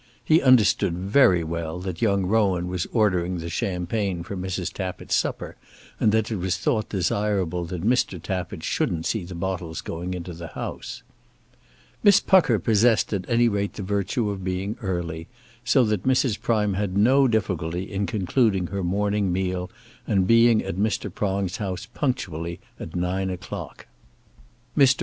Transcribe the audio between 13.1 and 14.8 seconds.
at any rate the virtue of being